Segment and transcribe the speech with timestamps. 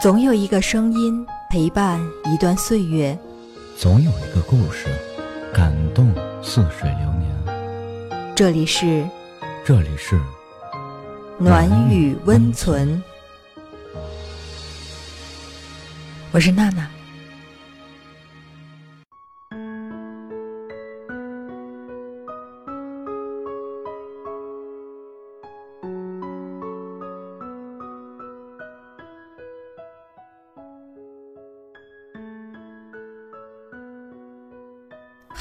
[0.00, 3.18] 总有一个声音陪伴一段岁月，
[3.76, 4.86] 总有一个故事
[5.52, 6.10] 感动
[6.42, 8.34] 似水流年。
[8.34, 9.06] 这里是
[9.62, 10.18] 这里是
[11.38, 13.02] 暖雨温存，
[16.30, 16.88] 我是娜娜。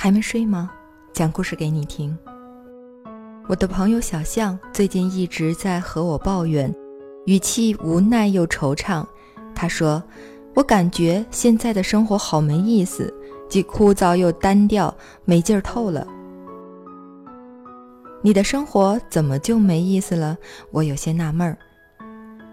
[0.01, 0.71] 还没睡吗？
[1.11, 2.17] 讲故事给你听。
[3.49, 6.73] 我的朋友小象最近一直在和我抱怨，
[7.25, 9.05] 语气无奈又惆怅。
[9.53, 10.01] 他说
[10.55, 13.13] ：“我感觉现在的生活好没意思，
[13.49, 16.07] 既枯燥又单调，没劲儿透了。”
[18.23, 20.37] 你的生活怎么就没意思了？
[20.71, 21.57] 我有些纳闷儿。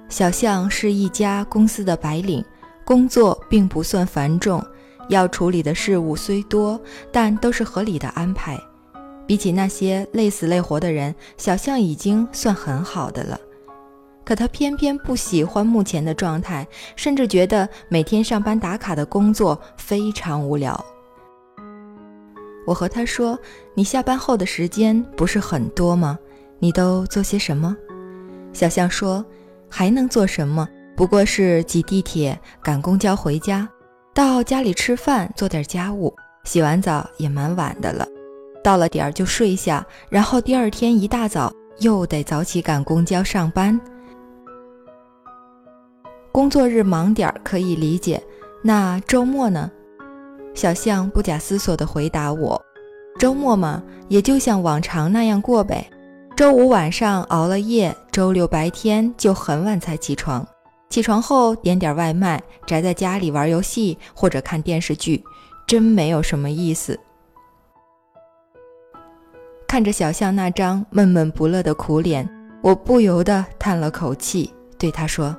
[0.09, 2.45] 小象是一家公司的白领，
[2.85, 4.60] 工作并不算繁重。
[5.09, 6.80] 要处理的事物虽多，
[7.12, 8.59] 但都是合理的安排。
[9.26, 13.40] 比起那些累死累活的人，小象已经算很好的了。
[14.24, 20.85] 可他偏偏不喜欢目前的状态，甚至觉得每天上班打卡的工作非常无聊。
[22.66, 23.38] 我和他说
[23.74, 26.18] ：“你下班后的时间不是很多吗？
[26.59, 27.76] 你都做些什么？”
[28.52, 29.24] 小象说
[29.70, 30.68] ：“还能做什么？
[30.96, 33.68] 不过是挤地铁、赶公交回家。”
[34.17, 36.11] 到家里吃饭，做点家务，
[36.45, 38.09] 洗完澡也蛮晚的了。
[38.65, 43.79] 到了点儿就睡下，然后第二天一大早又得早起赶公交上班。
[46.33, 48.19] 工作日忙点儿可以理解，
[48.63, 49.71] 那周末呢？
[50.55, 52.59] 小象不假思索地回答我
[53.21, 55.87] ：“周末嘛，也就像往常那样过呗。
[56.35, 60.49] 周五晚上熬了夜，周六白天就很晚才起床。”
[60.88, 65.22] 起床后点点外卖，宅在家里玩游戏或者看电视剧，
[65.66, 66.98] 真没有什么意思。
[69.69, 72.26] 看着小象那张闷闷不乐的苦脸，
[72.62, 75.36] 我不由得叹了口气，对他说：“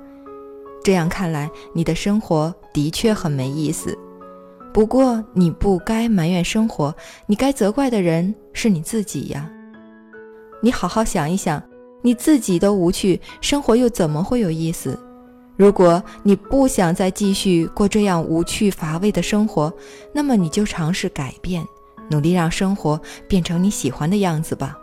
[0.84, 3.98] 这样看来，你的生活的确很没意思。
[4.74, 6.94] 不过你不该埋怨生活，
[7.26, 9.50] 你该责怪的人是你自己呀。
[10.62, 11.64] 你好好想一想，
[12.04, 15.00] 你自己都无趣，生活又怎么会有意思？”
[15.58, 19.74] 如果你不想再继续过这样无趣乏味的生活，
[20.14, 21.66] 那么你就尝试改变，
[22.10, 24.78] 努力让生活变成你喜欢的样子吧。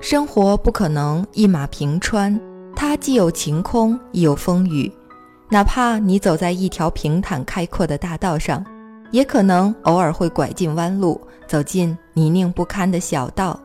[0.00, 2.38] 生活不可能一马平川，
[2.74, 4.92] 它既有晴空，亦有风雨。
[5.48, 8.64] 哪怕你走在一条平坦开阔的大道上，
[9.12, 13.60] 也可能偶尔会拐进弯路，走进泥泞不堪的小道。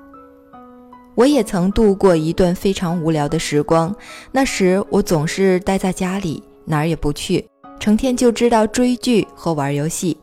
[1.17, 3.93] 我也曾度过一段非常无聊的时光，
[4.31, 7.43] 那时我总是待在家里，哪儿也不去，
[7.79, 10.15] 成天就知道追剧和玩游戏，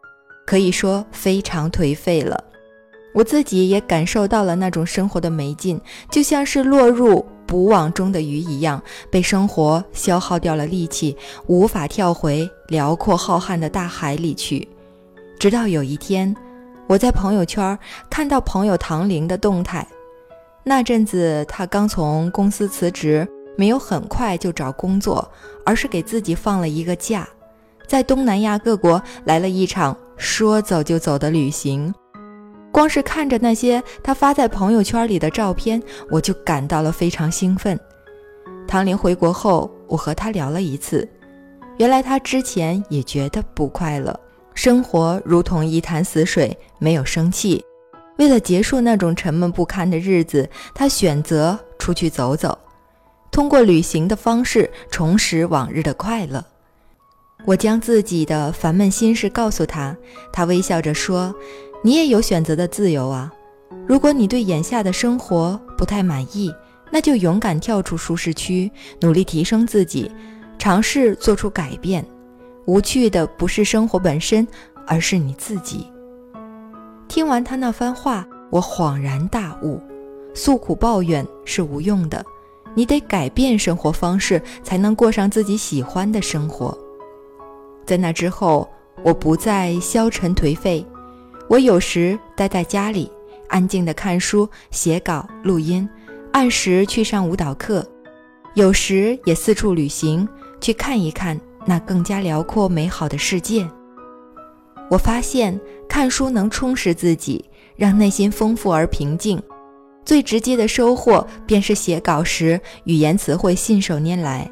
[0.46, 2.40] 可以说非常颓废了。
[3.12, 5.80] 我自己也感受到了那种生活的没劲，
[6.12, 11.16] 就像是落入捕网中的鱼一样，被生活消耗掉了力气，
[11.48, 14.68] 无法跳回辽阔浩瀚的大海里去。
[15.40, 16.32] 直到有一天，
[16.86, 17.76] 我在朋友圈
[18.08, 19.84] 看到朋友唐玲的动态。
[20.66, 25.30] 那阵子，他刚从公司辞职，没有很快就找工作，
[25.64, 27.28] 而是给自己放了一个假，
[27.86, 31.94] 在东南亚各国来了一场说走就走的旅行。
[32.72, 35.80] 光是看着那些他发在朋友圈里的照片，
[36.10, 37.78] 我就感到了非常兴奋。
[38.66, 41.06] 唐玲回国后，我和他聊了一次，
[41.76, 44.18] 原来他之前也觉得不快乐，
[44.54, 47.62] 生活如同一潭死水，没有生气。
[48.16, 52.56] 为了结束那种沉闷不堪的日子，他选择出去走走，
[53.30, 56.44] 通过旅行的方式重拾往日的快乐。
[57.44, 59.96] 我将自己的烦闷心事告诉他，
[60.32, 61.34] 他微笑着说
[61.82, 63.30] ：“你也有选择的自由啊！
[63.86, 66.54] 如果你对眼下的生活不太满意，
[66.90, 70.10] 那就勇敢跳出舒适区，努力提升自己，
[70.58, 72.02] 尝试做出改变。
[72.66, 74.46] 无趣的不是生活本身，
[74.86, 75.86] 而是你自己。”
[77.14, 79.80] 听完他那番话，我恍然大悟：
[80.34, 82.26] 诉苦抱怨是无用的，
[82.74, 86.76] 你得改变生活方式，才能过上自己喜欢的生活。
[87.86, 88.68] 在那之后，
[89.04, 90.84] 我不再消沉颓废，
[91.48, 93.08] 我有时待在家里，
[93.46, 95.88] 安静地看书、写稿、录音，
[96.32, 97.86] 按时去上舞蹈课，
[98.54, 100.28] 有时也四处旅行，
[100.60, 103.64] 去看一看那更加辽阔美好的世界。
[104.94, 107.44] 我发现看书能充实自己，
[107.74, 109.42] 让内心丰富而平静。
[110.04, 114.48] 最直接的收获便是写稿时语言词汇信手拈来。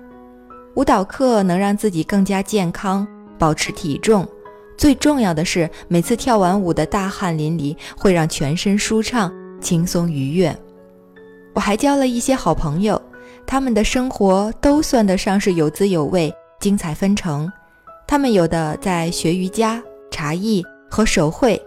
[0.74, 3.06] 舞蹈课能让自己更加健康，
[3.38, 4.26] 保持体重。
[4.76, 10.52] 最重要的是，每次跳完舞的大汗淋漓，会让全身舒畅、轻松愉悦。
[11.54, 13.00] 我还交了一些好朋友，
[13.46, 17.48] 他们的生活都算得上是有滋有味、精彩纷呈。
[18.08, 19.80] 他们有的在学瑜伽、
[20.22, 21.60] 茶艺和手绘，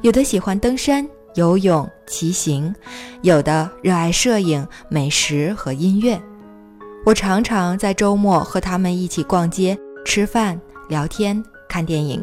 [0.00, 2.74] 有的喜欢登山、游泳、骑行，
[3.22, 6.20] 有的热爱摄影、美食和音乐。
[7.06, 12.20] 我常常在周末和他们一起逛街、吃饭、聊天、看电影。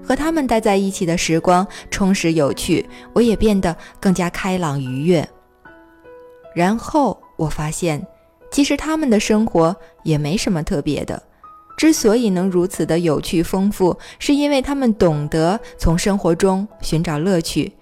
[0.00, 5.28] 和他们待在一起的时光充实有趣，我也变得更加开朗愉悦。
[6.54, 8.00] 然后我发现，
[8.52, 9.74] 其实他们的生活
[10.04, 11.20] 也没什么特别的。
[11.80, 17.72] 之所以能如此的有趣丰富，是因为他们懂得从生活中寻找乐趣，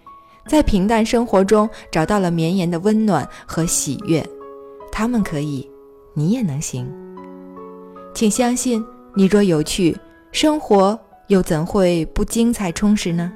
[0.46, 4.24] 在平淡生活中找到了绵延的温暖和喜悦。
[4.92, 5.68] 他们可以，
[6.14, 6.88] 你也能行。
[8.14, 8.86] 请相信，
[9.16, 9.96] 你若有趣，
[10.30, 10.96] 生活。
[11.26, 13.32] 又怎会不精彩充实呢？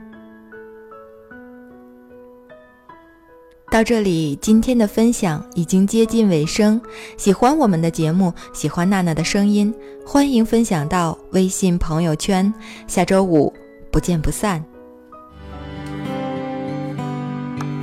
[3.72, 6.78] 到这里，今天的分享已经接近尾声。
[7.16, 9.72] 喜欢我们的节目，喜欢娜娜的声音，
[10.04, 12.52] 欢迎分享到微信朋友圈。
[12.86, 13.50] 下周五
[13.90, 14.62] 不见不散。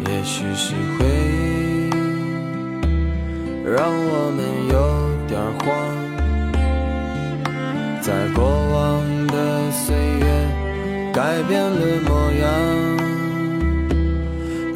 [0.05, 1.89] 也许是回忆
[3.65, 4.77] 让我们有
[5.27, 5.67] 点慌，
[7.99, 8.99] 在过往。
[9.31, 10.25] 的岁月
[11.13, 12.47] 改变了模样，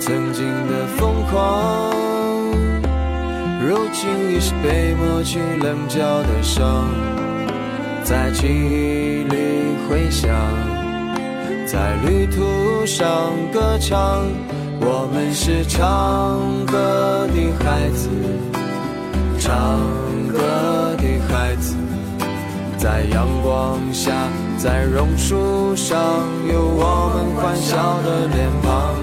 [0.06, 1.94] 曾经的疯狂，
[3.66, 6.90] 如今已是被抹去棱角的伤，
[8.04, 10.30] 在记忆里回响，
[11.66, 14.26] 在旅途上歌唱。
[14.82, 18.10] 我们是唱歌的孩子，
[19.40, 19.80] 唱
[20.34, 21.78] 歌的孩子。
[22.78, 24.12] 在阳光下，
[24.58, 25.98] 在榕树上，
[26.52, 29.03] 有我们欢笑的脸庞。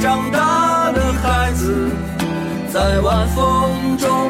[0.00, 1.90] 长大的孩子。
[2.72, 4.29] 在晚风中，